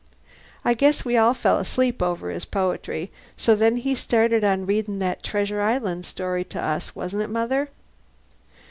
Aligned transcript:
I 0.65 0.73
guess 0.73 1.05
we 1.05 1.15
all 1.15 1.35
fell 1.35 1.59
asleep 1.59 2.01
over 2.01 2.31
his 2.31 2.43
poetry, 2.43 3.11
so 3.37 3.53
then 3.55 3.75
he 3.77 3.93
started 3.93 4.43
on 4.43 4.65
readin' 4.65 4.97
that 4.97 5.21
'Treasure 5.21 5.61
Island' 5.61 6.07
story 6.07 6.43
to 6.45 6.59
us, 6.59 6.95
wasn't 6.95 7.21
it, 7.21 7.29
Mother? 7.29 7.69